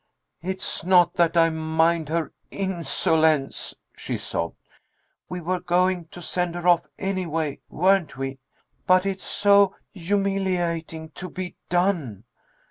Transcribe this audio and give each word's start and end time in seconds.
"It's 0.41 0.83
not 0.83 1.13
that 1.17 1.37
I 1.37 1.51
mind 1.51 2.09
her 2.09 2.33
insolence," 2.49 3.75
she 3.95 4.17
sobbed, 4.17 4.57
"we 5.29 5.41
were 5.41 5.59
going 5.59 6.05
to 6.05 6.23
send 6.23 6.55
her 6.55 6.67
off 6.67 6.87
anyway, 6.97 7.59
weren't 7.69 8.17
we? 8.17 8.39
But 8.87 9.05
it's 9.05 9.23
so 9.23 9.75
humiliating 9.93 11.11
to 11.11 11.29
be 11.29 11.55
'done.' 11.69 12.23